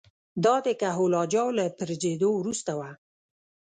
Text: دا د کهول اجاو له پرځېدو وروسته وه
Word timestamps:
دا 0.43 0.55
د 0.65 0.67
کهول 0.81 1.13
اجاو 1.21 1.49
له 1.59 1.65
پرځېدو 1.79 2.29
وروسته 2.35 2.71
وه 2.79 2.91